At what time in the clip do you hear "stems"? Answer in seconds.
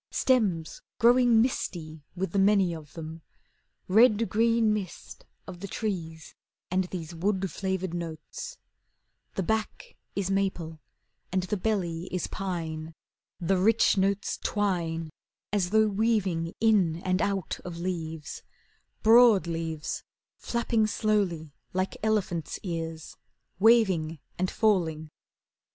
0.09-0.81